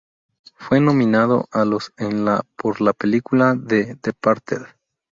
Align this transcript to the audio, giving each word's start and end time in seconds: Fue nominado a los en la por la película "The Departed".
Fue 0.55 0.81
nominado 0.81 1.45
a 1.51 1.63
los 1.63 1.93
en 1.97 2.25
la 2.25 2.41
por 2.55 2.81
la 2.81 2.91
película 2.91 3.55
"The 3.55 3.99
Departed". 4.01 4.63